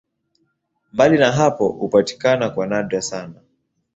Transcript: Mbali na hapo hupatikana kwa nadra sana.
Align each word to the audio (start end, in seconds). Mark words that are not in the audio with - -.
Mbali 0.93 1.17
na 1.17 1.31
hapo 1.31 1.67
hupatikana 1.67 2.49
kwa 2.49 2.67
nadra 2.67 3.01
sana. 3.01 3.41